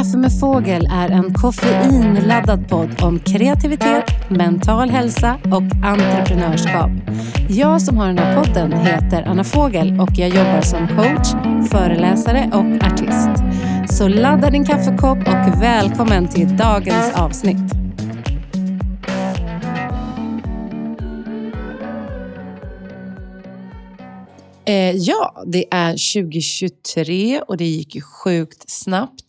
kaffe 0.00 0.16
med 0.16 0.40
fågel 0.40 0.88
är 0.92 1.08
en 1.10 1.34
koffeinladdad 1.34 2.68
podd 2.68 3.02
om 3.02 3.18
kreativitet, 3.18 4.30
mental 4.30 4.90
hälsa 4.90 5.38
och 5.44 5.86
entreprenörskap. 5.86 6.90
Jag 7.48 7.82
som 7.82 7.96
har 7.96 8.06
den 8.06 8.18
här 8.18 8.44
podden 8.44 8.72
heter 8.72 9.22
Anna 9.22 9.44
Fågel 9.44 10.00
och 10.00 10.08
jag 10.14 10.28
jobbar 10.28 10.60
som 10.60 10.88
coach, 10.88 11.28
föreläsare 11.70 12.50
och 12.52 12.86
artist. 12.86 13.44
Så 13.96 14.08
ladda 14.08 14.50
din 14.50 14.64
kaffekopp 14.64 15.18
och 15.18 15.62
välkommen 15.62 16.28
till 16.28 16.56
dagens 16.56 17.14
avsnitt. 17.14 17.89
Eh, 24.64 24.96
ja, 24.96 25.44
det 25.46 25.64
är 25.70 25.92
2023 25.92 27.40
och 27.40 27.56
det 27.56 27.64
gick 27.64 27.94
ju 27.94 28.00
sjukt 28.00 28.70
snabbt. 28.70 29.24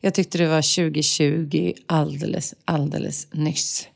Jag 0.00 0.14
tyckte 0.14 0.38
det 0.38 0.48
var 0.48 0.76
2020 0.76 1.72
alldeles, 1.86 2.54
alldeles 2.64 3.28
nyss. 3.32 3.88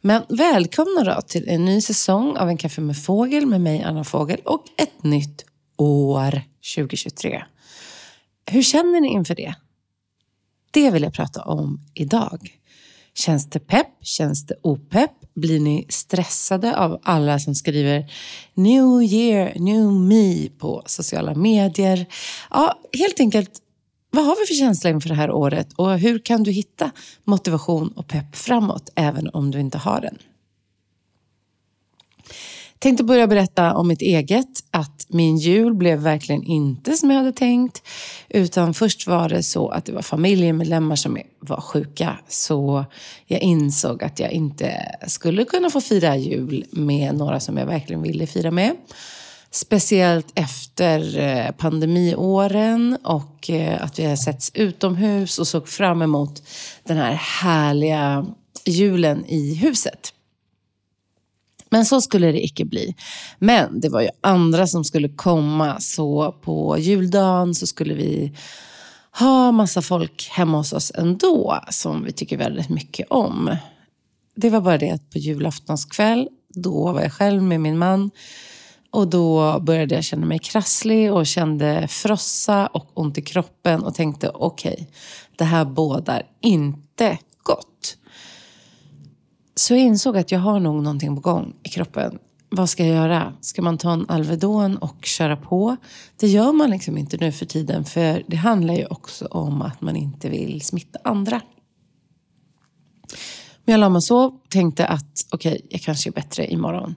Men 0.00 0.22
välkomna 0.28 1.04
då 1.04 1.20
till 1.22 1.48
en 1.48 1.64
ny 1.64 1.80
säsong 1.80 2.36
av 2.36 2.48
En 2.48 2.56
kaffe 2.56 2.80
med 2.80 3.04
fågel 3.04 3.46
med 3.46 3.60
mig 3.60 3.82
Anna 3.82 4.04
Fågel 4.04 4.40
och 4.44 4.64
ett 4.76 5.04
nytt 5.04 5.44
år 5.76 6.42
2023. 6.76 7.44
Hur 8.50 8.62
känner 8.62 9.00
ni 9.00 9.08
inför 9.08 9.34
det? 9.34 9.54
Det 10.70 10.90
vill 10.90 11.02
jag 11.02 11.14
prata 11.14 11.42
om 11.42 11.80
idag. 11.94 12.58
Känns 13.16 13.50
det 13.50 13.58
pepp? 13.58 13.86
Känns 14.02 14.46
det 14.46 14.54
opepp? 14.62 15.10
Blir 15.34 15.60
ni 15.60 15.86
stressade 15.88 16.76
av 16.76 17.00
alla 17.02 17.38
som 17.38 17.54
skriver 17.54 18.12
New 18.54 19.02
year, 19.02 19.52
new 19.58 19.92
me 19.92 20.48
på 20.58 20.82
sociala 20.86 21.34
medier? 21.34 22.06
Ja, 22.50 22.80
helt 22.98 23.20
enkelt, 23.20 23.50
vad 24.10 24.24
har 24.24 24.36
vi 24.40 24.46
för 24.46 24.54
känsla 24.54 24.90
inför 24.90 25.08
det 25.08 25.14
här 25.14 25.30
året 25.30 25.72
och 25.76 25.98
hur 25.98 26.18
kan 26.18 26.42
du 26.42 26.50
hitta 26.50 26.90
motivation 27.24 27.88
och 27.88 28.08
pepp 28.08 28.36
framåt 28.36 28.90
även 28.96 29.28
om 29.28 29.50
du 29.50 29.60
inte 29.60 29.78
har 29.78 30.00
den? 30.00 30.18
Tänkte 32.78 33.04
börja 33.04 33.26
berätta 33.26 33.74
om 33.74 33.88
mitt 33.88 34.02
eget, 34.02 34.48
att 34.70 35.06
min 35.08 35.36
jul 35.36 35.74
blev 35.74 35.98
verkligen 35.98 36.42
inte 36.42 36.92
som 36.92 37.10
jag 37.10 37.18
hade 37.18 37.32
tänkt. 37.32 37.82
Utan 38.28 38.74
först 38.74 39.06
var 39.06 39.28
det 39.28 39.42
så 39.42 39.68
att 39.68 39.84
det 39.84 39.92
var 39.92 40.02
familjemedlemmar 40.02 40.96
som 40.96 41.18
var 41.40 41.60
sjuka. 41.60 42.18
Så 42.28 42.84
jag 43.26 43.40
insåg 43.40 44.04
att 44.04 44.18
jag 44.18 44.32
inte 44.32 44.96
skulle 45.06 45.44
kunna 45.44 45.70
få 45.70 45.80
fira 45.80 46.16
jul 46.16 46.64
med 46.70 47.14
några 47.14 47.40
som 47.40 47.56
jag 47.56 47.66
verkligen 47.66 48.02
ville 48.02 48.26
fira 48.26 48.50
med. 48.50 48.76
Speciellt 49.50 50.26
efter 50.34 51.18
eh, 51.18 51.50
pandemiåren 51.50 52.98
och 53.04 53.50
eh, 53.50 53.84
att 53.84 53.98
vi 53.98 54.04
har 54.04 54.16
setts 54.16 54.50
utomhus 54.54 55.38
och 55.38 55.48
såg 55.48 55.68
fram 55.68 56.02
emot 56.02 56.42
den 56.84 56.96
här 56.96 57.12
härliga 57.12 58.26
julen 58.64 59.26
i 59.26 59.54
huset. 59.54 60.12
Men 61.70 61.86
så 61.86 62.00
skulle 62.00 62.32
det 62.32 62.44
icke 62.44 62.64
bli. 62.64 62.94
Men 63.38 63.80
det 63.80 63.88
var 63.88 64.00
ju 64.00 64.08
andra 64.20 64.66
som 64.66 64.84
skulle 64.84 65.08
komma. 65.08 65.80
Så 65.80 66.32
på 66.42 66.78
juldagen 66.78 67.54
så 67.54 67.66
skulle 67.66 67.94
vi 67.94 68.32
ha 69.18 69.52
massa 69.52 69.82
folk 69.82 70.28
hemma 70.32 70.58
hos 70.58 70.72
oss 70.72 70.92
ändå. 70.94 71.60
Som 71.70 72.04
vi 72.04 72.12
tycker 72.12 72.36
väldigt 72.36 72.68
mycket 72.68 73.06
om. 73.10 73.56
Det 74.36 74.50
var 74.50 74.60
bara 74.60 74.78
det 74.78 74.90
att 74.90 75.10
på 75.10 75.18
julaftonskväll, 75.18 76.28
då 76.54 76.92
var 76.92 77.02
jag 77.02 77.12
själv 77.12 77.42
med 77.42 77.60
min 77.60 77.78
man. 77.78 78.10
Och 78.90 79.08
då 79.08 79.60
började 79.60 79.94
jag 79.94 80.04
känna 80.04 80.26
mig 80.26 80.38
krasslig 80.38 81.12
och 81.12 81.26
kände 81.26 81.88
frossa 81.88 82.66
och 82.66 82.90
ont 82.94 83.18
i 83.18 83.22
kroppen. 83.22 83.82
Och 83.82 83.94
tänkte 83.94 84.28
okej, 84.28 84.72
okay, 84.72 84.86
det 85.36 85.44
här 85.44 85.64
bådar 85.64 86.22
inte 86.40 87.18
gott. 87.42 87.96
Så 89.56 89.74
jag 89.74 89.80
insåg 89.80 90.16
att 90.16 90.32
jag 90.32 90.38
har 90.38 90.60
nog 90.60 90.82
någonting 90.82 91.14
på 91.14 91.20
gång 91.20 91.54
i 91.62 91.68
kroppen. 91.68 92.18
Vad 92.48 92.70
ska 92.70 92.84
jag 92.84 92.96
göra? 92.96 93.34
Ska 93.40 93.62
man 93.62 93.78
ta 93.78 93.92
en 93.92 94.06
Alvedon 94.08 94.76
och 94.76 95.04
köra 95.04 95.36
på? 95.36 95.76
Det 96.16 96.26
gör 96.26 96.52
man 96.52 96.70
liksom 96.70 96.98
inte 96.98 97.16
nu 97.16 97.32
för 97.32 97.46
tiden. 97.46 97.84
För 97.84 98.22
det 98.26 98.36
handlar 98.36 98.74
ju 98.74 98.86
också 98.86 99.26
om 99.26 99.62
att 99.62 99.80
man 99.80 99.96
inte 99.96 100.28
vill 100.28 100.60
smitta 100.60 100.98
andra. 101.04 101.40
Men 103.64 103.72
jag 103.72 103.80
la 103.80 103.88
mig 103.88 104.02
så 104.02 104.30
tänkte 104.48 104.86
att 104.86 105.26
okej, 105.30 105.52
okay, 105.52 105.66
jag 105.70 105.80
kanske 105.80 106.10
är 106.10 106.12
bättre 106.12 106.46
imorgon. 106.52 106.94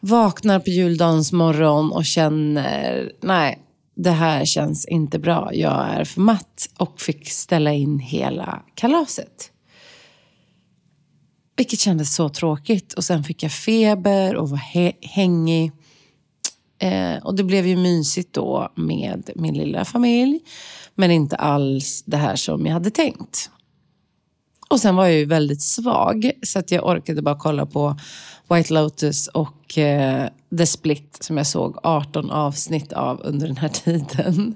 Vaknar 0.00 0.60
på 0.60 0.70
juldagens 0.70 1.32
morgon 1.32 1.92
och 1.92 2.04
känner, 2.04 3.12
nej, 3.22 3.58
det 3.94 4.10
här 4.10 4.44
känns 4.44 4.86
inte 4.86 5.18
bra. 5.18 5.50
Jag 5.54 5.88
är 5.88 6.04
för 6.04 6.20
matt 6.20 6.68
och 6.78 7.00
fick 7.00 7.30
ställa 7.30 7.72
in 7.72 7.98
hela 7.98 8.62
kalaset. 8.74 9.51
Vilket 11.56 11.80
kändes 11.80 12.14
så 12.14 12.28
tråkigt. 12.28 12.92
Och 12.92 13.04
sen 13.04 13.24
fick 13.24 13.42
jag 13.42 13.52
feber 13.52 14.36
och 14.36 14.50
var 14.50 14.60
hängig. 15.06 15.72
Eh, 16.78 17.16
och 17.22 17.34
det 17.34 17.44
blev 17.44 17.66
ju 17.66 17.76
mysigt 17.76 18.32
då 18.32 18.72
med 18.74 19.30
min 19.34 19.54
lilla 19.54 19.84
familj. 19.84 20.40
Men 20.94 21.10
inte 21.10 21.36
alls 21.36 22.02
det 22.06 22.16
här 22.16 22.36
som 22.36 22.66
jag 22.66 22.72
hade 22.72 22.90
tänkt. 22.90 23.50
Och 24.68 24.80
sen 24.80 24.96
var 24.96 25.04
jag 25.04 25.14
ju 25.14 25.24
väldigt 25.24 25.62
svag. 25.62 26.30
Så 26.42 26.58
att 26.58 26.70
jag 26.70 26.86
orkade 26.86 27.22
bara 27.22 27.38
kolla 27.38 27.66
på 27.66 27.96
White 28.48 28.72
Lotus 28.72 29.28
och 29.28 29.78
eh, 29.78 30.28
The 30.58 30.66
Split. 30.66 31.18
Som 31.20 31.36
jag 31.36 31.46
såg 31.46 31.78
18 31.82 32.30
avsnitt 32.30 32.92
av 32.92 33.20
under 33.24 33.46
den 33.46 33.56
här 33.56 33.68
tiden. 33.84 34.54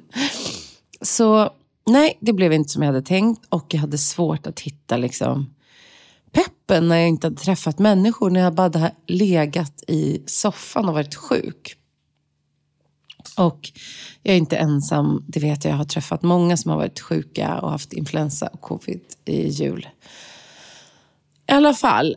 Så 1.00 1.50
nej, 1.86 2.18
det 2.20 2.32
blev 2.32 2.52
inte 2.52 2.70
som 2.70 2.82
jag 2.82 2.86
hade 2.86 3.06
tänkt. 3.06 3.46
Och 3.48 3.74
jag 3.74 3.80
hade 3.80 3.98
svårt 3.98 4.46
att 4.46 4.60
hitta 4.60 4.96
liksom 4.96 5.50
kroppen 6.66 6.88
när 6.88 6.96
jag 6.96 7.08
inte 7.08 7.26
hade 7.26 7.36
träffat 7.36 7.78
människor. 7.78 8.30
När 8.30 8.40
jag 8.40 8.54
bara 8.54 8.62
hade 8.62 8.92
legat 9.06 9.82
i 9.88 10.22
soffan 10.26 10.88
och 10.88 10.94
varit 10.94 11.14
sjuk. 11.14 11.76
Och 13.36 13.70
jag 14.22 14.34
är 14.34 14.38
inte 14.38 14.56
ensam. 14.56 15.24
Det 15.28 15.40
vet 15.40 15.64
jag. 15.64 15.72
Jag 15.72 15.78
har 15.78 15.84
träffat 15.84 16.22
många 16.22 16.56
som 16.56 16.70
har 16.70 16.78
varit 16.78 17.00
sjuka 17.00 17.60
och 17.60 17.70
haft 17.70 17.92
influensa 17.92 18.46
och 18.46 18.60
covid 18.60 19.00
i 19.24 19.48
jul. 19.48 19.88
I 21.48 21.52
alla 21.52 21.74
fall. 21.74 22.16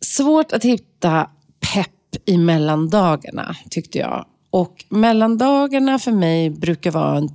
Svårt 0.00 0.52
att 0.52 0.64
hitta 0.64 1.30
pepp 1.74 2.16
i 2.26 2.38
mellandagarna 2.38 3.56
tyckte 3.70 3.98
jag. 3.98 4.26
Och 4.50 4.84
mellandagarna 4.88 5.98
för 5.98 6.12
mig 6.12 6.50
brukar 6.50 6.90
vara 6.90 7.18
en 7.18 7.28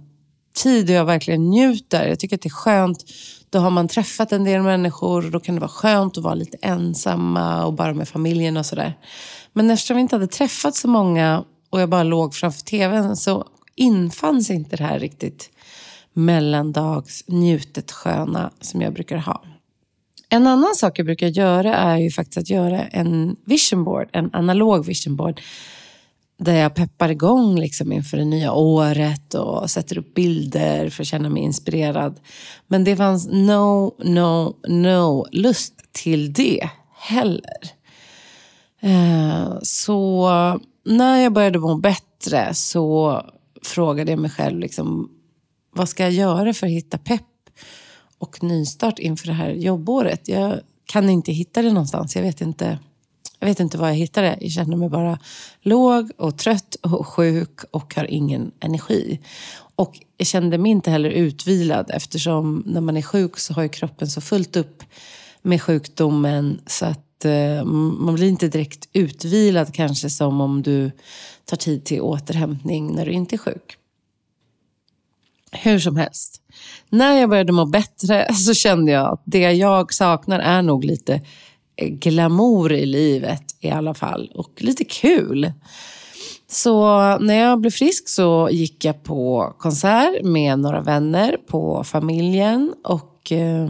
tid 0.54 0.90
och 0.90 0.96
jag 0.96 1.06
verkligen 1.06 1.50
njuter. 1.50 2.08
Jag 2.08 2.20
tycker 2.20 2.36
att 2.36 2.42
det 2.42 2.48
är 2.48 2.52
skönt 2.52 3.06
då 3.54 3.60
har 3.60 3.70
man 3.70 3.88
träffat 3.88 4.32
en 4.32 4.44
del 4.44 4.62
människor 4.62 5.26
och 5.26 5.32
då 5.32 5.40
kan 5.40 5.56
det 5.56 5.62
vara 5.62 5.72
skönt 5.72 6.18
att 6.18 6.24
vara 6.24 6.36
lite 6.36 6.58
ensamma 6.62 7.66
och 7.66 7.74
bara 7.74 7.94
med 7.94 8.08
familjen 8.08 8.58
och 8.58 8.66
sådär. 8.66 8.98
Men 9.54 9.70
eftersom 9.70 9.96
vi 9.96 10.02
inte 10.02 10.16
hade 10.16 10.28
träffat 10.28 10.76
så 10.76 10.88
många 10.88 11.44
och 11.70 11.82
jag 11.82 11.90
bara 11.90 12.04
låg 12.04 12.36
framför 12.36 12.62
tvn 12.62 13.16
så 13.16 13.48
infanns 13.76 14.50
inte 14.50 14.76
det 14.76 14.84
här 14.84 15.00
riktigt 15.00 15.50
mellandags 16.14 17.24
njutet 17.28 17.92
sköna 17.92 18.52
som 18.62 18.82
jag 18.82 18.94
brukar 18.94 19.18
ha. 19.18 19.44
En 20.30 20.48
annan 20.48 20.76
sak 20.76 21.00
jag 21.00 21.06
brukar 21.06 21.28
göra 21.28 21.76
är 21.76 21.98
ju 21.98 22.12
faktiskt 22.12 22.38
att 22.38 22.50
göra 22.50 22.82
en 22.88 23.36
vision 23.46 23.84
board, 23.84 24.10
en 24.12 24.30
analog 24.34 24.86
vision 24.86 25.16
board 25.16 25.42
där 26.44 26.56
jag 26.56 26.76
peppar 26.76 27.10
igång 27.10 27.60
liksom 27.60 27.92
inför 27.92 28.18
det 28.18 28.26
nya 28.26 28.54
året 28.54 29.34
och 29.34 29.72
sätter 29.72 29.98
upp 29.98 30.14
bilder 30.14 30.90
för 30.90 31.04
att 31.04 31.08
känna 31.08 31.30
mig 31.30 31.44
inspirerad. 31.44 32.20
Men 32.68 32.84
det 32.84 32.96
fanns 32.96 33.28
no, 33.28 33.96
no, 34.04 34.56
no 34.68 35.26
lust 35.32 35.74
till 35.92 36.34
det 36.34 36.70
heller. 36.96 37.58
Eh, 38.82 39.58
så 39.62 40.30
när 40.86 41.18
jag 41.18 41.34
började 41.34 41.60
må 41.60 41.76
bättre 41.76 42.54
så 42.54 43.22
frågade 43.64 44.12
jag 44.12 44.20
mig 44.20 44.32
själv 44.32 44.60
liksom, 44.60 45.10
vad 45.76 45.90
ska 45.90 46.04
jag 46.04 46.12
göra 46.12 46.54
för 46.54 46.68
att 46.68 46.74
hitta 46.74 46.98
pepp 46.98 47.22
och 48.18 48.44
nystart 48.44 49.00
inför 49.00 49.28
det 49.28 49.34
här 49.34 49.50
jobbåret? 49.50 50.28
Jag 50.28 50.60
kan 50.86 51.10
inte 51.10 51.32
hitta 51.32 51.62
det 51.62 51.72
någonstans. 51.72 52.16
Jag 52.16 52.24
vet 52.24 52.42
inte 52.42 52.80
jag 53.44 53.48
vet 53.48 53.60
inte 53.60 53.78
var 53.78 53.88
jag 53.88 53.96
hittade 53.96 54.28
det. 54.28 54.38
Jag 54.42 54.52
känner 54.52 54.78
mig 54.78 54.90
bara 54.90 55.20
låg 55.62 56.12
och 56.18 56.38
trött 56.38 56.76
och 56.82 57.08
sjuk 57.08 57.60
och 57.72 57.96
har 57.96 58.12
ingen 58.12 58.52
energi. 58.60 59.20
Och 59.76 60.00
jag 60.18 60.28
kände 60.28 60.58
mig 60.58 60.72
inte 60.72 60.92
heller 60.92 61.10
utvilad 61.10 61.92
eftersom 61.94 62.64
när 62.66 62.82
man 62.82 62.98
är 62.98 63.02
sjuk 63.02 63.40
så 63.40 63.54
har 63.54 63.64
ju 63.64 63.70
kroppen 63.70 64.10
så 64.10 64.22
fullt 64.22 64.56
upp 64.56 64.84
med 65.42 65.62
sjukdomen 65.62 66.62
så 66.68 66.86
att 66.86 67.26
eh, 67.26 67.64
man 67.66 68.16
blir 68.16 68.28
inte 68.28 68.48
direkt 68.48 68.90
utvilad 68.94 69.74
kanske 69.74 70.10
som 70.10 70.42
om 70.42 70.62
du 70.62 70.92
tar 71.46 71.58
tid 71.58 71.86
till 71.86 72.02
återhämtning 72.02 72.96
när 72.96 73.06
du 73.06 73.12
inte 73.12 73.36
är 73.36 73.38
sjuk. 73.38 73.78
Hur 75.52 75.80
som 75.80 75.98
helst. 75.98 76.42
När 76.90 77.20
jag 77.20 77.30
började 77.30 77.52
må 77.52 77.66
bättre 77.66 78.34
så 78.46 78.54
kände 78.54 78.92
jag 78.92 79.14
att 79.14 79.22
det 79.26 79.52
jag 79.52 79.94
saknar 79.94 80.40
är 80.40 80.62
nog 80.62 80.86
lite 80.86 81.22
glamour 81.78 82.72
i 82.74 82.86
livet 82.86 83.44
i 83.60 83.70
alla 83.70 83.94
fall. 83.94 84.32
Och 84.36 84.52
lite 84.58 84.84
kul. 84.84 85.52
Så 86.48 86.88
när 87.18 87.34
jag 87.34 87.62
blev 87.62 87.72
frisk 87.72 88.10
så 88.10 88.50
gick 88.52 88.86
jag 88.86 89.04
på 89.04 89.54
konsert 89.60 90.24
med 90.24 90.60
några 90.60 90.82
vänner 90.82 91.38
på 91.48 91.84
familjen. 91.84 92.74
Och 92.84 93.32
eh, 93.32 93.70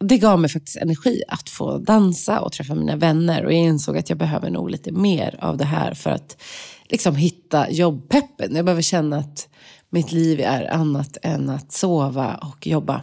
det 0.00 0.18
gav 0.18 0.40
mig 0.40 0.50
faktiskt 0.50 0.76
energi 0.76 1.22
att 1.28 1.50
få 1.50 1.78
dansa 1.78 2.40
och 2.40 2.52
träffa 2.52 2.74
mina 2.74 2.96
vänner. 2.96 3.44
Och 3.44 3.52
jag 3.52 3.60
insåg 3.60 3.98
att 3.98 4.08
jag 4.08 4.18
behöver 4.18 4.50
nog 4.50 4.70
lite 4.70 4.92
mer 4.92 5.38
av 5.40 5.56
det 5.56 5.64
här 5.64 5.94
för 5.94 6.10
att 6.10 6.42
liksom 6.88 7.16
hitta 7.16 7.70
jobbpeppen. 7.70 8.56
Jag 8.56 8.64
behöver 8.64 8.82
känna 8.82 9.16
att 9.18 9.48
mitt 9.90 10.12
liv 10.12 10.40
är 10.40 10.72
annat 10.72 11.16
än 11.22 11.50
att 11.50 11.72
sova 11.72 12.34
och 12.34 12.66
jobba. 12.66 13.02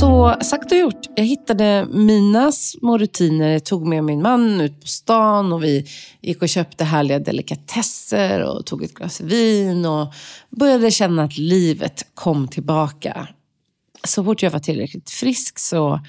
Så 0.00 0.36
sagt 0.40 0.72
och 0.72 0.78
gjort. 0.78 1.06
Jag 1.16 1.24
hittade 1.24 1.86
mina 1.90 2.52
små 2.52 2.98
rutiner. 2.98 3.48
Jag 3.48 3.64
tog 3.64 3.86
med 3.86 4.04
min 4.04 4.22
man 4.22 4.60
ut 4.60 4.80
på 4.80 4.86
stan 4.86 5.52
och 5.52 5.64
vi 5.64 5.86
gick 6.20 6.42
och 6.42 6.48
köpte 6.48 6.84
härliga 6.84 7.18
delikatesser 7.18 8.42
och 8.42 8.66
tog 8.66 8.82
ett 8.82 8.94
glas 8.94 9.20
vin 9.20 9.86
och 9.86 10.12
började 10.50 10.90
känna 10.90 11.24
att 11.24 11.38
livet 11.38 12.06
kom 12.14 12.48
tillbaka. 12.48 13.28
Så 14.04 14.24
fort 14.24 14.42
jag 14.42 14.50
var 14.50 14.58
tillräckligt 14.58 15.10
frisk 15.10 15.58
så 15.58 16.00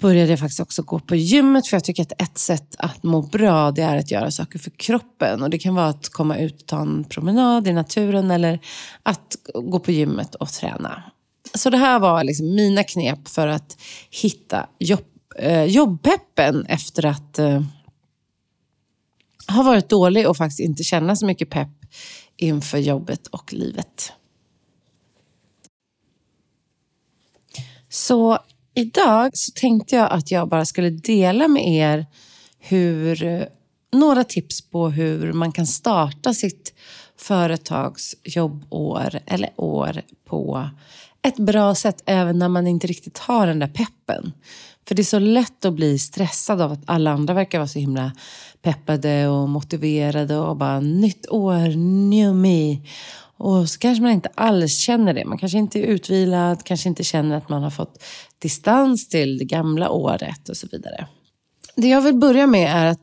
började 0.00 0.30
jag 0.30 0.38
faktiskt 0.38 0.60
också 0.60 0.82
gå 0.82 0.98
på 0.98 1.16
gymmet 1.16 1.66
för 1.66 1.76
jag 1.76 1.84
tycker 1.84 2.02
att 2.02 2.22
ett 2.22 2.38
sätt 2.38 2.74
att 2.78 3.02
må 3.02 3.22
bra 3.22 3.70
det 3.70 3.82
är 3.82 3.96
att 3.96 4.10
göra 4.10 4.30
saker 4.30 4.58
för 4.58 4.70
kroppen. 4.70 5.42
Och 5.42 5.50
Det 5.50 5.58
kan 5.58 5.74
vara 5.74 5.88
att 5.88 6.08
komma 6.08 6.36
ut 6.36 6.60
och 6.60 6.66
ta 6.66 6.80
en 6.80 7.04
promenad 7.04 7.68
i 7.68 7.72
naturen 7.72 8.30
eller 8.30 8.60
att 9.02 9.36
gå 9.54 9.78
på 9.78 9.90
gymmet 9.90 10.34
och 10.34 10.48
träna. 10.48 11.02
Så 11.54 11.70
det 11.70 11.76
här 11.76 11.98
var 11.98 12.24
liksom 12.24 12.54
mina 12.54 12.84
knep 12.84 13.28
för 13.28 13.46
att 13.46 13.76
hitta 14.10 14.68
jobb, 14.78 15.04
eh, 15.38 15.64
jobbpeppen 15.64 16.66
efter 16.66 17.06
att 17.06 17.38
eh, 17.38 17.62
ha 19.48 19.62
varit 19.62 19.88
dålig 19.88 20.28
och 20.28 20.36
faktiskt 20.36 20.60
inte 20.60 20.84
känna 20.84 21.16
så 21.16 21.26
mycket 21.26 21.50
pepp 21.50 21.68
inför 22.36 22.78
jobbet 22.78 23.26
och 23.26 23.52
livet. 23.52 24.12
Så 27.88 28.38
idag 28.74 29.30
så 29.34 29.52
tänkte 29.54 29.96
jag 29.96 30.10
att 30.10 30.30
jag 30.30 30.48
bara 30.48 30.64
skulle 30.64 30.90
dela 30.90 31.48
med 31.48 31.68
er 31.68 32.06
hur, 32.58 33.48
några 33.92 34.24
tips 34.24 34.70
på 34.70 34.88
hur 34.88 35.32
man 35.32 35.52
kan 35.52 35.66
starta 35.66 36.34
sitt 36.34 36.74
företags 37.16 38.16
jobbår 38.24 39.20
eller 39.26 39.50
år 39.56 40.02
på 40.24 40.70
ett 41.22 41.36
bra 41.36 41.74
sätt 41.74 42.02
även 42.06 42.38
när 42.38 42.48
man 42.48 42.66
inte 42.66 42.86
riktigt 42.86 43.18
har 43.18 43.46
den 43.46 43.58
där 43.58 43.68
peppen. 43.68 44.32
För 44.88 44.94
det 44.94 45.02
är 45.02 45.04
så 45.04 45.18
lätt 45.18 45.64
att 45.64 45.74
bli 45.74 45.98
stressad 45.98 46.60
av 46.60 46.72
att 46.72 46.82
alla 46.86 47.10
andra 47.10 47.34
verkar 47.34 47.58
vara 47.58 47.68
så 47.68 47.78
himla 47.78 48.12
peppade 48.62 49.28
och 49.28 49.48
motiverade 49.48 50.36
och 50.36 50.56
bara 50.56 50.80
nytt 50.80 51.28
år, 51.28 51.76
new 52.08 52.34
me. 52.34 52.78
Och 53.36 53.70
så 53.70 53.78
kanske 53.78 54.02
man 54.02 54.12
inte 54.12 54.30
alls 54.34 54.78
känner 54.78 55.14
det. 55.14 55.24
Man 55.24 55.38
kanske 55.38 55.58
inte 55.58 55.78
är 55.78 55.82
utvilad, 55.82 56.64
kanske 56.64 56.88
inte 56.88 57.04
känner 57.04 57.36
att 57.36 57.48
man 57.48 57.62
har 57.62 57.70
fått 57.70 58.02
distans 58.38 59.08
till 59.08 59.38
det 59.38 59.44
gamla 59.44 59.90
året 59.90 60.48
och 60.48 60.56
så 60.56 60.66
vidare. 60.72 61.06
Det 61.76 61.88
jag 61.88 62.02
vill 62.02 62.14
börja 62.14 62.46
med 62.46 62.70
är 62.76 62.86
att 62.86 63.00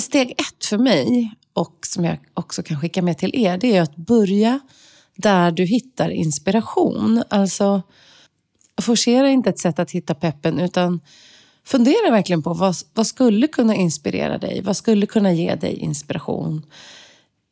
steg 0.00 0.30
ett 0.30 0.64
för 0.64 0.78
mig 0.78 1.34
och 1.52 1.78
som 1.86 2.04
jag 2.04 2.18
också 2.34 2.62
kan 2.62 2.80
skicka 2.80 3.02
med 3.02 3.18
till 3.18 3.34
er, 3.34 3.58
det 3.58 3.76
är 3.76 3.82
att 3.82 3.96
börja 3.96 4.60
där 5.16 5.50
du 5.50 5.64
hittar 5.64 6.10
inspiration. 6.10 7.22
Alltså, 7.28 7.82
forcera 8.80 9.30
inte 9.30 9.50
ett 9.50 9.58
sätt 9.58 9.78
att 9.78 9.90
hitta 9.90 10.14
peppen 10.14 10.60
utan 10.60 11.00
fundera 11.64 12.10
verkligen 12.10 12.42
på 12.42 12.54
vad, 12.54 12.76
vad 12.94 13.06
skulle 13.06 13.48
kunna 13.48 13.74
inspirera 13.74 14.38
dig? 14.38 14.62
Vad 14.62 14.76
skulle 14.76 15.06
kunna 15.06 15.32
ge 15.32 15.54
dig 15.54 15.76
inspiration? 15.76 16.62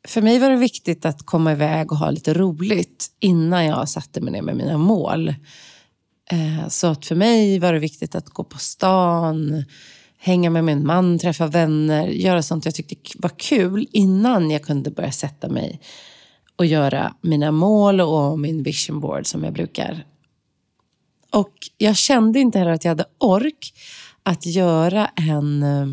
För 0.07 0.21
mig 0.21 0.39
var 0.39 0.49
det 0.49 0.55
viktigt 0.55 1.05
att 1.05 1.25
komma 1.25 1.51
iväg 1.51 1.91
och 1.91 1.97
ha 1.97 2.11
lite 2.11 2.33
roligt 2.33 3.07
innan 3.19 3.65
jag 3.65 3.89
satte 3.89 4.21
mig 4.21 4.31
ner 4.33 4.41
med 4.41 4.55
mina 4.55 4.77
mål. 4.77 5.27
Eh, 6.31 6.67
så 6.67 6.87
att 6.87 7.05
för 7.05 7.15
mig 7.15 7.59
var 7.59 7.73
det 7.73 7.79
viktigt 7.79 8.15
att 8.15 8.29
gå 8.29 8.43
på 8.43 8.57
stan, 8.57 9.63
hänga 10.17 10.49
med 10.49 10.63
min 10.63 10.85
man, 10.85 11.19
träffa 11.19 11.47
vänner, 11.47 12.07
göra 12.07 12.43
sånt 12.43 12.65
jag 12.65 12.75
tyckte 12.75 12.95
var 13.19 13.31
kul 13.37 13.87
innan 13.91 14.51
jag 14.51 14.63
kunde 14.63 14.91
börja 14.91 15.11
sätta 15.11 15.49
mig 15.49 15.81
och 16.55 16.65
göra 16.65 17.13
mina 17.21 17.51
mål 17.51 18.01
och 18.01 18.39
min 18.39 18.63
vision 18.63 18.99
board 18.99 19.25
som 19.25 19.43
jag 19.43 19.53
brukar. 19.53 20.05
Och 21.29 21.53
jag 21.77 21.97
kände 21.97 22.39
inte 22.39 22.59
heller 22.59 22.71
att 22.71 22.85
jag 22.85 22.91
hade 22.91 23.05
ork 23.17 23.73
att 24.23 24.45
göra 24.45 25.07
en 25.07 25.63
eh, 25.63 25.87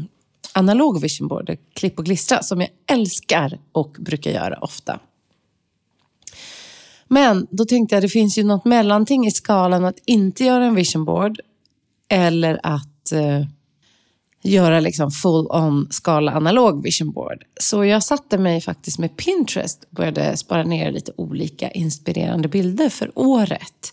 analog 0.54 1.00
vision 1.00 1.28
board, 1.28 1.56
klipp 1.74 1.98
och 1.98 2.04
klistra, 2.04 2.42
som 2.42 2.60
jag 2.60 2.70
älskar 2.86 3.58
och 3.72 3.96
brukar 3.98 4.30
göra 4.30 4.58
ofta. 4.58 5.00
Men 7.08 7.46
då 7.50 7.64
tänkte 7.64 7.94
jag, 7.94 8.02
det 8.02 8.08
finns 8.08 8.38
ju 8.38 8.44
något 8.44 8.64
mellanting 8.64 9.26
i 9.26 9.30
skalan 9.30 9.84
att 9.84 9.98
inte 10.04 10.44
göra 10.44 10.64
en 10.64 10.74
vision 10.74 11.04
board 11.04 11.40
eller 12.08 12.60
att 12.62 13.12
eh, 13.12 13.46
göra 14.48 14.80
liksom 14.80 15.10
full 15.10 15.46
on 15.50 15.88
skala 15.90 16.32
analog 16.32 16.82
vision 16.82 17.12
board. 17.12 17.44
Så 17.60 17.84
jag 17.84 18.02
satte 18.02 18.38
mig 18.38 18.60
faktiskt 18.60 18.98
med 18.98 19.16
Pinterest 19.16 19.84
och 19.84 19.94
började 19.96 20.36
spara 20.36 20.62
ner 20.62 20.92
lite 20.92 21.12
olika 21.16 21.70
inspirerande 21.70 22.48
bilder 22.48 22.88
för 22.88 23.18
året. 23.18 23.92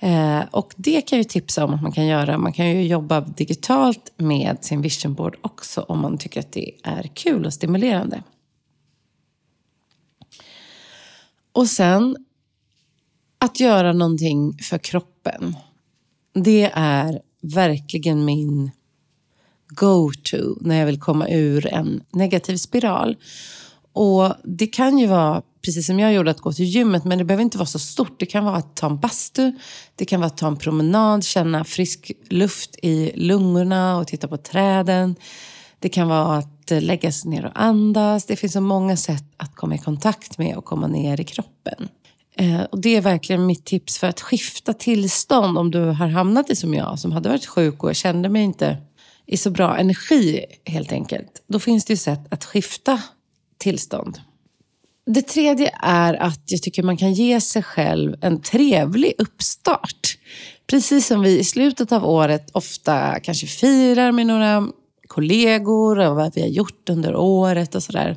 Eh, 0.00 0.40
och 0.50 0.74
det 0.76 1.00
kan 1.00 1.18
jag 1.18 1.28
tipsa 1.28 1.64
om 1.64 1.74
att 1.74 1.82
man 1.82 1.92
kan 1.92 2.06
göra. 2.06 2.38
Man 2.38 2.52
kan 2.52 2.70
ju 2.70 2.82
jobba 2.82 3.20
digitalt 3.20 4.12
med 4.16 4.64
sin 4.64 4.82
vision 4.82 5.14
board 5.14 5.36
också 5.40 5.80
om 5.80 5.98
man 5.98 6.18
tycker 6.18 6.40
att 6.40 6.52
det 6.52 6.70
är 6.84 7.10
kul 7.14 7.46
och 7.46 7.52
stimulerande. 7.52 8.22
Och 11.52 11.66
sen 11.66 12.16
att 13.38 13.60
göra 13.60 13.92
någonting 13.92 14.58
för 14.58 14.78
kroppen. 14.78 15.56
Det 16.34 16.70
är 16.74 17.20
verkligen 17.42 18.24
min 18.24 18.70
go-to 19.68 20.56
när 20.60 20.78
jag 20.78 20.86
vill 20.86 21.00
komma 21.00 21.28
ur 21.28 21.66
en 21.66 22.02
negativ 22.12 22.56
spiral. 22.56 23.16
Och 23.92 24.32
Det 24.44 24.66
kan 24.66 24.98
ju 24.98 25.06
vara, 25.06 25.42
precis 25.64 25.86
som 25.86 26.00
jag 26.00 26.12
gjorde, 26.12 26.30
att 26.30 26.40
gå 26.40 26.52
till 26.52 26.64
gymmet, 26.64 27.04
men 27.04 27.18
det 27.18 27.24
behöver 27.24 27.42
inte 27.42 27.58
vara 27.58 27.66
så 27.66 27.78
stort. 27.78 28.20
Det 28.20 28.26
kan 28.26 28.44
vara 28.44 28.56
att 28.56 28.76
ta 28.76 28.86
en 28.86 28.98
bastu, 28.98 29.52
det 29.94 30.04
kan 30.04 30.20
vara 30.20 30.26
att 30.26 30.36
ta 30.36 30.46
en 30.46 30.56
promenad, 30.56 31.24
känna 31.24 31.64
frisk 31.64 32.12
luft 32.30 32.76
i 32.82 33.12
lungorna 33.14 33.98
och 33.98 34.06
titta 34.06 34.28
på 34.28 34.36
träden. 34.36 35.16
Det 35.78 35.88
kan 35.88 36.08
vara 36.08 36.36
att 36.36 36.70
eh, 36.70 36.82
lägga 36.82 37.12
sig 37.12 37.30
ner 37.30 37.44
och 37.44 37.52
andas. 37.54 38.26
Det 38.26 38.36
finns 38.36 38.52
så 38.52 38.60
många 38.60 38.96
sätt 38.96 39.24
att 39.36 39.54
komma 39.54 39.74
i 39.74 39.78
kontakt 39.78 40.38
med 40.38 40.56
och 40.56 40.64
komma 40.64 40.86
ner 40.86 41.20
i 41.20 41.24
kroppen. 41.24 41.88
Eh, 42.36 42.62
och 42.62 42.80
Det 42.80 42.96
är 42.96 43.00
verkligen 43.00 43.46
mitt 43.46 43.64
tips 43.64 43.98
för 43.98 44.06
att 44.06 44.20
skifta 44.20 44.72
tillstånd 44.72 45.58
om 45.58 45.70
du 45.70 45.80
har 45.80 46.08
hamnat 46.08 46.50
i 46.50 46.56
som 46.56 46.74
jag, 46.74 46.98
som 46.98 47.12
hade 47.12 47.28
varit 47.28 47.46
sjuk 47.46 47.82
och 47.82 47.88
jag 47.88 47.96
kände 47.96 48.28
mig 48.28 48.42
inte 48.42 48.76
i 49.26 49.36
så 49.36 49.50
bra 49.50 49.78
energi 49.78 50.44
helt 50.64 50.92
enkelt. 50.92 51.44
Då 51.48 51.58
finns 51.58 51.84
det 51.84 51.92
ju 51.92 51.96
sätt 51.96 52.20
att 52.30 52.44
skifta 52.44 53.02
tillstånd. 53.58 54.20
Det 55.06 55.22
tredje 55.22 55.70
är 55.82 56.14
att 56.14 56.42
jag 56.46 56.62
tycker 56.62 56.82
man 56.82 56.96
kan 56.96 57.12
ge 57.12 57.40
sig 57.40 57.62
själv 57.62 58.16
en 58.20 58.42
trevlig 58.42 59.14
uppstart. 59.18 60.18
Precis 60.66 61.06
som 61.06 61.22
vi 61.22 61.38
i 61.38 61.44
slutet 61.44 61.92
av 61.92 62.04
året 62.04 62.50
ofta 62.52 63.20
kanske 63.20 63.46
firar 63.46 64.12
med 64.12 64.26
några 64.26 64.68
kollegor 65.06 65.98
och 65.98 66.16
vad 66.16 66.34
vi 66.34 66.40
har 66.40 66.48
gjort 66.48 66.88
under 66.88 67.16
året 67.16 67.74
och 67.74 67.82
sådär. 67.82 68.16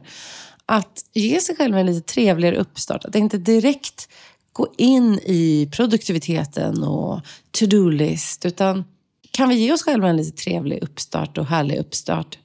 Att 0.66 1.06
ge 1.14 1.40
sig 1.40 1.56
själv 1.56 1.78
en 1.78 1.86
lite 1.86 2.14
trevligare 2.14 2.58
uppstart. 2.58 3.06
Att 3.06 3.16
inte 3.16 3.38
direkt 3.38 4.10
gå 4.54 4.68
in 4.78 5.20
i 5.24 5.70
produktiviteten 5.72 6.84
och 6.84 7.22
to-do-list. 7.52 8.46
Utan 8.46 8.84
kan 9.40 9.50
vi 9.50 9.56
ge 9.56 9.74
oss 9.74 9.84
själva 9.84 10.10
en 10.10 10.18
lite 10.18 10.38
trevlig 10.44 10.84
uppstart 10.84 11.38
och 11.38 11.46
härlig 11.46 11.78
uppstart. 11.78 12.38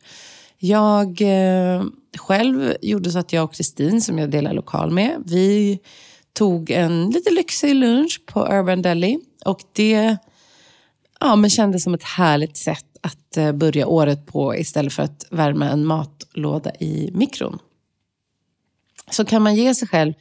Jag 0.59 1.21
eh, 1.21 1.85
själv 2.19 2.75
gjorde 2.83 3.11
så 3.11 3.19
att 3.19 3.33
jag 3.33 3.45
och 3.45 3.55
Kristin, 3.55 4.01
som 4.01 4.19
jag 4.19 4.31
delar 4.31 4.53
lokal 4.53 4.91
med, 4.91 5.23
vi 5.27 5.79
tog 6.33 6.71
en 6.71 7.11
lite 7.11 7.31
lyxig 7.31 7.75
lunch 7.75 8.23
på 8.27 8.41
Urban 8.41 8.83
Deli. 8.83 9.19
Och 9.45 9.61
det 9.73 10.17
ja, 11.21 11.37
men 11.37 11.51
kändes 11.51 11.83
som 11.83 11.95
ett 11.95 12.03
härligt 12.03 12.57
sätt 12.57 12.87
att 13.01 13.37
eh, 13.37 13.53
börja 13.53 13.87
året 13.87 14.27
på 14.27 14.57
istället 14.57 14.93
för 14.93 15.03
att 15.03 15.27
värma 15.31 15.71
en 15.71 15.87
matlåda 15.87 16.71
i 16.81 17.11
mikron. 17.15 17.59
Så 19.11 19.25
kan 19.25 19.43
man 19.43 19.55
ge 19.55 19.75
sig 19.75 19.89
själv 19.89 20.13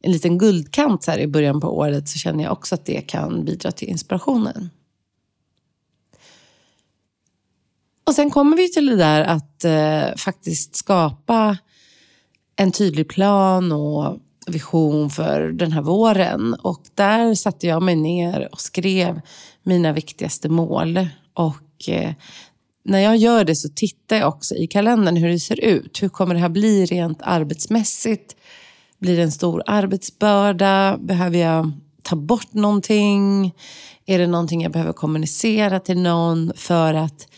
en 0.00 0.12
liten 0.12 0.38
guldkant 0.38 1.06
här 1.06 1.18
i 1.18 1.26
början 1.26 1.60
på 1.60 1.78
året 1.78 2.08
så 2.08 2.18
känner 2.18 2.44
jag 2.44 2.52
också 2.52 2.74
att 2.74 2.86
det 2.86 3.00
kan 3.00 3.44
bidra 3.44 3.72
till 3.72 3.88
inspirationen. 3.88 4.70
Och 8.06 8.14
sen 8.14 8.30
kommer 8.30 8.56
vi 8.56 8.72
till 8.72 8.86
det 8.86 8.96
där 8.96 9.20
att 9.24 9.64
eh, 9.64 10.16
faktiskt 10.16 10.76
skapa 10.76 11.58
en 12.56 12.72
tydlig 12.72 13.08
plan 13.08 13.72
och 13.72 14.18
vision 14.46 15.10
för 15.10 15.40
den 15.40 15.72
här 15.72 15.82
våren. 15.82 16.54
Och 16.54 16.82
där 16.94 17.34
satte 17.34 17.66
jag 17.66 17.82
mig 17.82 17.96
ner 17.96 18.48
och 18.52 18.60
skrev 18.60 19.20
mina 19.62 19.92
viktigaste 19.92 20.48
mål. 20.48 21.06
Och 21.34 21.88
eh, 21.88 22.12
när 22.84 22.98
jag 22.98 23.16
gör 23.16 23.44
det 23.44 23.56
så 23.56 23.68
tittar 23.68 24.16
jag 24.16 24.28
också 24.28 24.54
i 24.54 24.66
kalendern 24.66 25.16
hur 25.16 25.28
det 25.28 25.40
ser 25.40 25.64
ut. 25.64 26.02
Hur 26.02 26.08
kommer 26.08 26.34
det 26.34 26.40
här 26.40 26.48
bli 26.48 26.86
rent 26.86 27.18
arbetsmässigt? 27.22 28.36
Blir 28.98 29.16
det 29.16 29.22
en 29.22 29.32
stor 29.32 29.62
arbetsbörda? 29.66 30.98
Behöver 31.00 31.38
jag 31.38 31.72
ta 32.02 32.16
bort 32.16 32.52
någonting? 32.52 33.54
Är 34.06 34.18
det 34.18 34.26
någonting 34.26 34.62
jag 34.62 34.72
behöver 34.72 34.92
kommunicera 34.92 35.80
till 35.80 35.98
någon 35.98 36.52
för 36.56 36.94
att 36.94 37.28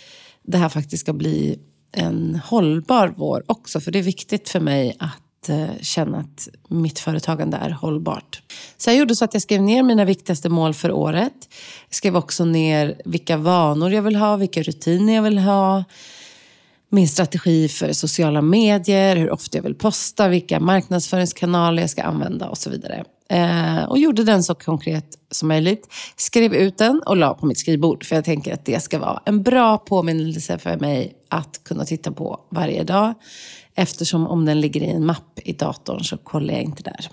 det 0.46 0.58
här 0.58 0.68
faktiskt 0.68 1.00
ska 1.00 1.12
bli 1.12 1.58
en 1.92 2.40
hållbar 2.44 3.14
vår 3.16 3.42
också? 3.46 3.80
För 3.80 3.90
det 3.90 3.98
är 3.98 4.02
viktigt 4.02 4.48
för 4.48 4.60
mig 4.60 4.96
att 4.98 5.48
eh, 5.48 5.66
känna 5.80 6.18
att 6.18 6.48
mitt 6.68 6.98
företagande 6.98 7.56
är 7.56 7.70
hållbart. 7.70 8.42
Så 8.76 8.90
jag 8.90 8.96
gjorde 8.96 9.16
så 9.16 9.24
att 9.24 9.34
jag 9.34 9.42
skrev 9.42 9.62
ner 9.62 9.82
mina 9.82 10.04
viktigaste 10.04 10.48
mål 10.48 10.74
för 10.74 10.92
året. 10.92 11.48
Jag 11.88 11.94
skrev 11.94 12.16
också 12.16 12.44
ner 12.44 13.00
vilka 13.04 13.36
vanor 13.36 13.92
jag 13.92 14.02
vill 14.02 14.16
ha, 14.16 14.36
vilka 14.36 14.62
rutiner 14.62 15.14
jag 15.14 15.22
vill 15.22 15.38
ha 15.38 15.84
min 16.88 17.08
strategi 17.08 17.68
för 17.68 17.92
sociala 17.92 18.42
medier, 18.42 19.16
hur 19.16 19.30
ofta 19.30 19.58
jag 19.58 19.62
vill 19.62 19.74
posta, 19.74 20.28
vilka 20.28 20.60
marknadsföringskanaler 20.60 21.82
jag 21.82 21.90
ska 21.90 22.02
använda 22.02 22.48
och 22.48 22.58
så 22.58 22.70
vidare. 22.70 23.04
Eh, 23.28 23.84
och 23.84 23.98
gjorde 23.98 24.24
den 24.24 24.42
så 24.42 24.54
konkret 24.54 25.18
som 25.30 25.48
möjligt. 25.48 25.88
Skrev 26.16 26.54
ut 26.54 26.78
den 26.78 27.02
och 27.06 27.16
la 27.16 27.34
på 27.34 27.46
mitt 27.46 27.58
skrivbord. 27.58 28.04
För 28.04 28.16
jag 28.16 28.24
tänker 28.24 28.54
att 28.54 28.64
det 28.64 28.82
ska 28.82 28.98
vara 28.98 29.22
en 29.24 29.42
bra 29.42 29.78
påminnelse 29.78 30.58
för 30.58 30.76
mig 30.76 31.12
att 31.28 31.64
kunna 31.64 31.84
titta 31.84 32.12
på 32.12 32.40
varje 32.50 32.84
dag. 32.84 33.14
Eftersom 33.74 34.26
om 34.26 34.44
den 34.44 34.60
ligger 34.60 34.80
i 34.80 34.90
en 34.90 35.06
mapp 35.06 35.38
i 35.44 35.52
datorn 35.52 36.04
så 36.04 36.16
kollar 36.16 36.54
jag 36.54 36.62
inte 36.62 36.82
där. 36.82 37.10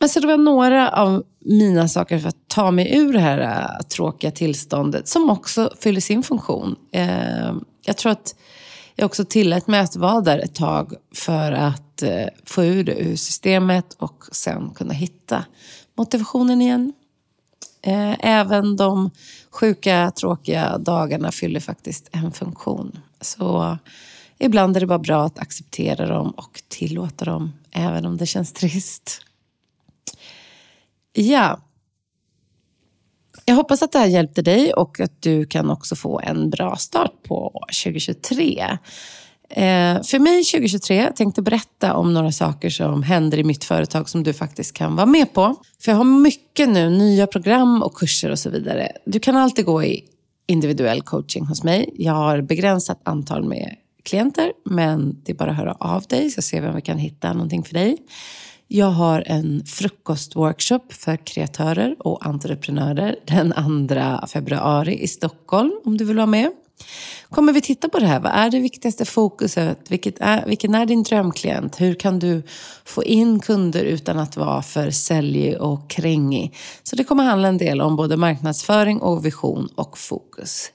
Men 0.00 0.08
så 0.08 0.20
det 0.20 0.26
var 0.26 0.36
några 0.36 0.88
av 0.88 1.22
mina 1.40 1.88
saker 1.88 2.18
för 2.18 2.28
att 2.28 2.48
ta 2.48 2.70
mig 2.70 2.96
ur 2.96 3.12
det 3.12 3.20
här 3.20 3.40
äh, 3.40 3.86
tråkiga 3.86 4.30
tillståndet 4.30 5.08
som 5.08 5.30
också 5.30 5.70
fyller 5.80 6.00
sin 6.00 6.22
funktion. 6.22 6.76
Eh, 6.92 7.54
jag 7.86 7.96
tror 7.96 8.12
att 8.12 8.34
jag 8.96 9.06
också 9.06 9.24
tillät 9.24 9.66
mig 9.66 9.80
att 9.80 9.96
vara 9.96 10.20
där 10.20 10.38
ett 10.38 10.54
tag 10.54 10.94
för 11.14 11.52
att 11.52 12.02
eh, 12.02 12.26
få 12.44 12.64
ur 12.64 12.84
det 12.84 12.94
ur 12.94 13.16
systemet 13.16 13.94
och 13.98 14.24
sen 14.32 14.70
kunna 14.70 14.94
hitta 14.94 15.44
motivationen 15.96 16.62
igen. 16.62 16.92
Eh, 17.82 18.16
även 18.20 18.76
de 18.76 19.10
sjuka, 19.50 20.10
tråkiga 20.10 20.78
dagarna 20.78 21.32
fyller 21.32 21.60
faktiskt 21.60 22.08
en 22.12 22.32
funktion. 22.32 22.98
Så 23.20 23.78
ibland 24.38 24.76
är 24.76 24.80
det 24.80 24.86
bara 24.86 24.98
bra 24.98 25.24
att 25.24 25.38
acceptera 25.38 26.06
dem 26.06 26.30
och 26.30 26.62
tillåta 26.68 27.24
dem, 27.24 27.52
även 27.70 28.06
om 28.06 28.16
det 28.16 28.26
känns 28.26 28.52
trist. 28.52 29.20
Ja. 31.12 31.60
Jag 33.44 33.54
hoppas 33.54 33.82
att 33.82 33.92
det 33.92 33.98
här 33.98 34.06
hjälpte 34.06 34.42
dig 34.42 34.72
och 34.72 35.00
att 35.00 35.22
du 35.22 35.46
kan 35.46 35.70
också 35.70 35.96
få 35.96 36.20
en 36.20 36.50
bra 36.50 36.76
start 36.76 37.12
på 37.22 37.64
2023. 37.84 38.78
Eh, 39.50 40.02
för 40.02 40.18
mig 40.18 40.44
2023, 40.44 40.96
jag 40.96 41.16
tänkte 41.16 41.42
berätta 41.42 41.94
om 41.94 42.14
några 42.14 42.32
saker 42.32 42.70
som 42.70 43.02
händer 43.02 43.38
i 43.38 43.44
mitt 43.44 43.64
företag 43.64 44.08
som 44.08 44.22
du 44.22 44.32
faktiskt 44.32 44.72
kan 44.72 44.96
vara 44.96 45.06
med 45.06 45.32
på. 45.32 45.56
För 45.80 45.92
jag 45.92 45.96
har 45.96 46.04
mycket 46.04 46.68
nu, 46.68 46.90
nya 46.90 47.26
program 47.26 47.82
och 47.82 47.94
kurser 47.94 48.30
och 48.30 48.38
så 48.38 48.50
vidare. 48.50 48.92
Du 49.06 49.20
kan 49.20 49.36
alltid 49.36 49.64
gå 49.64 49.84
i 49.84 50.04
individuell 50.46 51.02
coaching 51.02 51.46
hos 51.46 51.64
mig. 51.64 51.90
Jag 51.94 52.12
har 52.12 52.40
begränsat 52.40 53.00
antal 53.02 53.44
med 53.44 53.76
klienter, 54.02 54.52
men 54.64 55.22
det 55.24 55.32
är 55.32 55.36
bara 55.36 55.50
att 55.50 55.56
höra 55.56 55.72
av 55.72 56.02
dig 56.02 56.30
så 56.30 56.42
ser 56.42 56.60
vi 56.60 56.68
om 56.68 56.74
vi 56.74 56.82
kan 56.82 56.98
hitta 56.98 57.32
någonting 57.32 57.62
för 57.64 57.74
dig. 57.74 57.96
Jag 58.68 58.90
har 58.90 59.22
en 59.26 59.64
frukostworkshop 59.66 60.92
för 60.92 61.16
kreatörer 61.16 61.96
och 61.98 62.26
entreprenörer 62.26 63.16
den 63.26 63.88
2 64.20 64.26
februari 64.26 65.02
i 65.02 65.08
Stockholm 65.08 65.72
om 65.84 65.96
du 65.96 66.04
vill 66.04 66.16
vara 66.16 66.26
med. 66.26 66.50
Kommer 67.30 67.52
vi 67.52 67.60
titta 67.60 67.88
på 67.88 67.98
det 67.98 68.06
här? 68.06 68.20
Vad 68.20 68.32
är 68.32 68.50
det 68.50 68.58
viktigaste 68.58 69.04
fokuset? 69.04 69.78
Vilket 69.88 70.20
är, 70.20 70.46
vilken 70.46 70.74
är 70.74 70.86
din 70.86 71.02
drömklient? 71.02 71.80
Hur 71.80 71.94
kan 71.94 72.18
du 72.18 72.42
få 72.84 73.04
in 73.04 73.40
kunder 73.40 73.84
utan 73.84 74.18
att 74.18 74.36
vara 74.36 74.62
för 74.62 74.90
säljig 74.90 75.60
och 75.60 75.90
krängig? 75.90 76.56
Så 76.82 76.96
det 76.96 77.04
kommer 77.04 77.24
handla 77.24 77.48
en 77.48 77.58
del 77.58 77.80
om 77.80 77.96
både 77.96 78.16
marknadsföring 78.16 79.00
och 79.00 79.26
vision 79.26 79.68
och 79.74 79.98
fokus. 79.98 80.70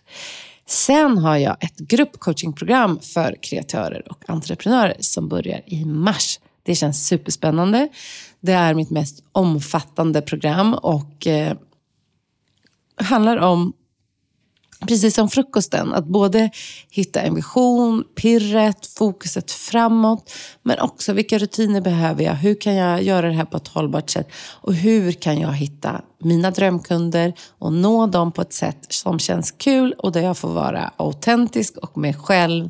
Sen 0.68 1.18
har 1.18 1.38
jag 1.38 1.64
ett 1.64 1.78
gruppcoachingprogram 1.78 3.00
för 3.00 3.36
kreatörer 3.42 4.12
och 4.12 4.30
entreprenörer 4.30 4.98
som 5.00 5.30
börjar 5.30 5.62
i 5.66 5.86
mars. 5.86 6.40
Det 6.70 6.76
känns 6.76 7.08
superspännande. 7.08 7.90
Det 8.40 8.52
är 8.52 8.74
mitt 8.74 8.90
mest 8.90 9.24
omfattande 9.32 10.22
program 10.22 10.74
och 10.74 11.28
eh, 11.28 11.58
handlar 12.96 13.38
om 13.38 13.74
Precis 14.88 15.16
som 15.16 15.30
frukosten, 15.30 15.94
att 15.94 16.06
både 16.06 16.50
hitta 16.90 17.22
en 17.22 17.36
vision, 17.36 18.04
pirret, 18.16 18.86
fokuset 18.86 19.52
framåt, 19.52 20.32
men 20.64 20.80
också 20.80 21.14
vilka 21.14 21.38
rutiner 21.38 21.82
behöver 21.82 22.24
jag? 22.24 22.34
Hur 22.34 22.62
kan 22.62 22.76
jag 22.76 23.04
göra 23.04 23.28
det 23.28 23.34
här 23.34 23.46
på 23.46 23.58
ett 23.58 23.68
hållbart 23.68 24.10
sätt? 24.10 24.28
Och 24.62 24.74
hur 24.74 25.12
kan 25.12 25.40
jag 25.40 25.54
hitta 25.54 26.02
mina 26.20 26.52
drömkunder 26.52 27.34
och 27.60 27.74
nå 27.74 28.08
dem 28.08 28.32
på 28.32 28.42
ett 28.42 28.54
sätt 28.54 28.86
som 28.90 29.20
känns 29.20 29.52
kul 29.52 29.94
och 29.98 30.12
där 30.12 30.22
jag 30.22 30.38
får 30.38 30.50
vara 30.50 30.92
autentisk 30.98 31.78
och 31.78 31.98
mig 31.98 32.14
själv 32.14 32.70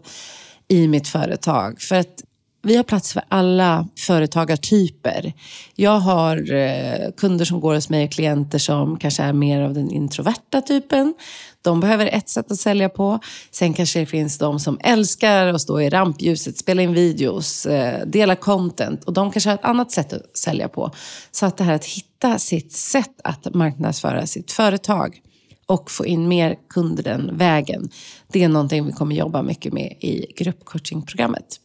i 0.68 0.88
mitt 0.88 1.08
företag? 1.08 1.82
För 1.82 1.96
att 1.96 2.24
vi 2.62 2.76
har 2.76 2.84
plats 2.84 3.14
för 3.14 3.24
alla 3.28 3.88
företagartyper. 3.98 5.34
Jag 5.76 6.00
har 6.00 6.54
eh, 6.54 7.12
kunder 7.18 7.46
som 7.46 7.60
går 7.60 7.76
hos 7.76 7.90
mig 7.90 8.06
och 8.06 8.12
klienter 8.12 8.60
som 8.60 8.98
kanske 9.00 9.24
är 9.24 9.34
mer 9.34 9.62
av 9.62 9.74
den 9.74 9.92
introverta 9.92 10.62
typen. 10.62 11.14
De 11.62 11.80
behöver 11.80 12.06
ett 12.08 12.30
sätt 12.30 12.52
att 12.52 12.58
sälja 12.58 12.90
på. 12.90 13.20
Sen 13.52 13.74
kanske 13.74 14.00
det 14.00 14.06
finns 14.06 14.38
de 14.38 14.60
som 14.60 14.80
älskar 14.84 15.48
att 15.48 15.62
stå 15.62 15.82
i 15.82 15.90
rampljuset, 15.90 16.58
spela 16.58 16.82
in 16.82 16.94
videos, 16.94 17.66
eh, 17.66 18.06
dela 18.06 18.36
content. 18.36 19.04
Och 19.04 19.14
de 19.14 19.32
kanske 19.32 19.50
har 19.50 19.56
ett 19.56 19.66
annat 19.66 19.92
sätt 19.92 20.14
att 20.14 20.38
sälja 20.38 20.70
på. 20.70 20.92
Så 21.32 21.46
att 21.46 21.58
det 21.58 21.64
här 21.64 21.74
att 21.74 21.86
hitta 21.86 22.40
sitt 22.40 22.74
sätt 22.74 23.22
att 23.24 23.54
marknadsföra 23.54 24.28
sitt 24.28 24.52
företag 24.52 25.22
och 25.66 25.92
få 25.92 26.06
in 26.06 26.28
mer 26.28 26.56
kunder 26.70 27.04
den 27.04 27.38
vägen. 27.38 27.90
Det 28.28 28.44
är 28.44 28.50
någonting 28.50 28.86
vi 28.86 28.92
kommer 28.92 29.16
jobba 29.16 29.42
mycket 29.42 29.74
med 29.74 29.98
i 30.00 30.34
gruppcoachingprogrammet. 30.38 31.60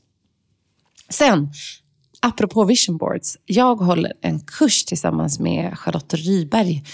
Sen, 1.14 1.48
apropå 2.20 2.64
vision 2.64 2.96
boards. 2.96 3.36
Jag 3.46 3.76
håller 3.76 4.12
en 4.20 4.40
kurs 4.40 4.84
tillsammans 4.84 5.40
med 5.40 5.78
Charlotte 5.78 6.14
Ryberg. 6.14 6.84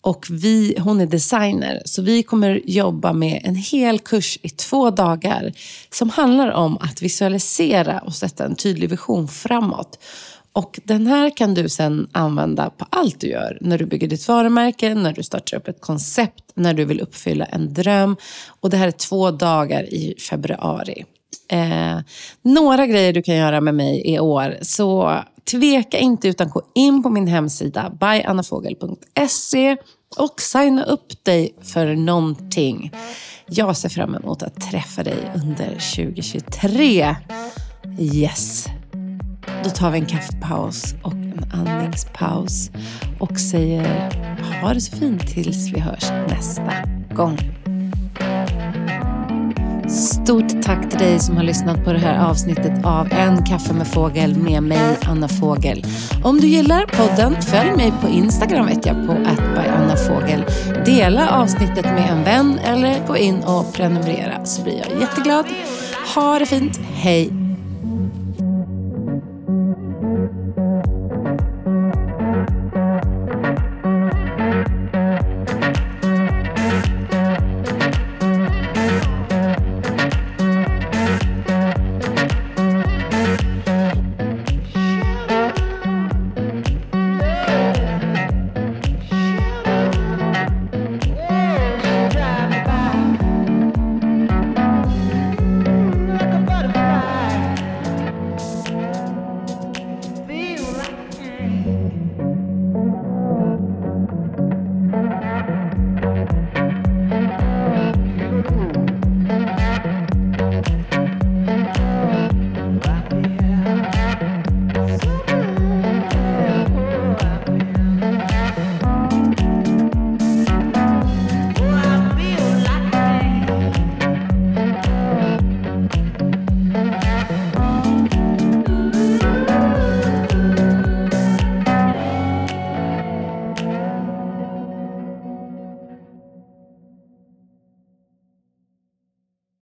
Och 0.00 0.26
vi, 0.30 0.76
hon 0.78 1.00
är 1.00 1.06
designer, 1.06 1.82
så 1.84 2.02
vi 2.02 2.22
kommer 2.22 2.60
jobba 2.64 3.12
med 3.12 3.40
en 3.44 3.54
hel 3.54 3.98
kurs 3.98 4.38
i 4.42 4.48
två 4.48 4.90
dagar 4.90 5.52
som 5.90 6.10
handlar 6.10 6.50
om 6.50 6.78
att 6.80 7.02
visualisera 7.02 8.00
och 8.00 8.14
sätta 8.14 8.44
en 8.44 8.56
tydlig 8.56 8.90
vision 8.90 9.28
framåt. 9.28 9.98
Och 10.52 10.80
den 10.84 11.06
här 11.06 11.36
kan 11.36 11.54
du 11.54 11.68
sen 11.68 12.08
använda 12.12 12.70
på 12.70 12.86
allt 12.90 13.20
du 13.20 13.26
gör. 13.26 13.58
När 13.60 13.78
du 13.78 13.86
bygger 13.86 14.08
ditt 14.08 14.28
varumärke, 14.28 14.94
när 14.94 15.12
du 15.12 15.22
startar 15.22 15.56
upp 15.56 15.68
ett 15.68 15.80
koncept, 15.80 16.44
när 16.54 16.74
du 16.74 16.84
vill 16.84 17.00
uppfylla 17.00 17.44
en 17.44 17.74
dröm. 17.74 18.16
Och 18.60 18.70
det 18.70 18.76
här 18.76 18.86
är 18.86 18.92
två 18.92 19.30
dagar 19.30 19.82
i 19.94 20.14
februari. 20.30 21.04
Eh, 21.48 21.98
några 22.42 22.86
grejer 22.86 23.12
du 23.12 23.22
kan 23.22 23.36
göra 23.36 23.60
med 23.60 23.74
mig 23.74 24.02
i 24.04 24.18
år. 24.18 24.56
Så 24.62 25.18
tveka 25.50 25.98
inte 25.98 26.28
utan 26.28 26.48
gå 26.48 26.62
in 26.74 27.02
på 27.02 27.10
min 27.10 27.26
hemsida 27.26 27.90
byannafogel.se 28.00 29.76
och 30.16 30.40
signa 30.40 30.84
upp 30.84 31.24
dig 31.24 31.54
för 31.62 31.94
någonting. 31.94 32.92
Jag 33.46 33.76
ser 33.76 33.88
fram 33.88 34.14
emot 34.14 34.42
att 34.42 34.60
träffa 34.70 35.02
dig 35.02 35.32
under 35.34 35.96
2023. 35.96 37.16
Yes! 37.98 38.66
Då 39.64 39.70
tar 39.70 39.90
vi 39.90 39.98
en 39.98 40.06
kaffepaus 40.06 40.94
och 41.02 41.12
en 41.12 41.50
andningspaus 41.52 42.70
och 43.20 43.40
säger 43.40 44.10
ha 44.62 44.74
det 44.74 44.80
så 44.80 44.96
fint 44.96 45.26
tills 45.26 45.72
vi 45.72 45.80
hörs 45.80 46.10
nästa 46.28 46.72
gång. 47.14 47.63
Stort 49.88 50.62
tack 50.62 50.90
till 50.90 50.98
dig 50.98 51.18
som 51.18 51.36
har 51.36 51.44
lyssnat 51.44 51.84
på 51.84 51.92
det 51.92 51.98
här 51.98 52.30
avsnittet 52.30 52.84
av 52.84 53.12
En 53.12 53.44
kaffe 53.44 53.72
med 53.72 53.86
fågel 53.86 54.36
med 54.36 54.62
mig, 54.62 54.98
Anna 55.02 55.28
Fågel. 55.28 55.84
Om 56.24 56.40
du 56.40 56.46
gillar 56.46 56.86
podden, 56.86 57.42
följ 57.42 57.76
mig 57.76 57.92
på 58.00 58.08
Instagram 58.08 58.66
vet 58.66 58.86
jag 58.86 59.06
på 59.06 59.12
attbyannafågel. 59.12 60.44
Dela 60.84 61.30
avsnittet 61.30 61.84
med 61.84 62.10
en 62.10 62.24
vän 62.24 62.58
eller 62.58 63.06
gå 63.06 63.16
in 63.16 63.42
och 63.42 63.74
prenumerera 63.74 64.44
så 64.44 64.62
blir 64.62 64.78
jag 64.78 65.00
jätteglad. 65.00 65.46
Ha 66.14 66.38
det 66.38 66.46
fint, 66.46 66.80
hej! 66.94 67.43